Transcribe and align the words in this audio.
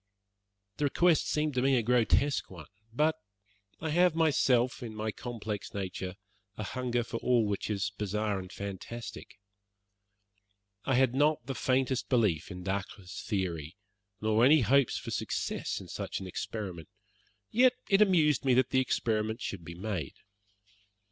The 0.77 0.85
request 0.85 1.27
seemed 1.29 1.53
to 1.53 1.61
me 1.61 1.75
a 1.77 1.83
grotesque 1.83 2.49
one; 2.49 2.65
but 2.91 3.15
I 3.79 3.91
have 3.91 4.15
myself, 4.15 4.81
in 4.81 4.95
my 4.95 5.11
complex 5.11 5.75
nature, 5.75 6.15
a 6.57 6.63
hunger 6.63 7.01
after 7.01 7.17
all 7.17 7.45
which 7.45 7.69
is 7.69 7.91
bizarre 7.99 8.39
and 8.39 8.51
fantastic. 8.51 9.37
I 10.85 10.95
had 10.95 11.13
not 11.13 11.45
the 11.45 11.53
faintest 11.53 12.09
belief 12.09 12.49
in 12.49 12.63
Dacre's 12.63 13.21
theory, 13.27 13.77
nor 14.19 14.43
any 14.43 14.61
hopes 14.61 14.97
for 14.97 15.11
success 15.11 15.79
in 15.79 15.87
such 15.87 16.19
an 16.19 16.25
experiment; 16.25 16.89
yet 17.51 17.73
it 17.87 18.01
amused 18.01 18.43
me 18.43 18.55
that 18.55 18.71
the 18.71 18.81
experiment 18.81 19.39
should 19.39 19.63
be 19.63 19.75
made. 19.75 20.15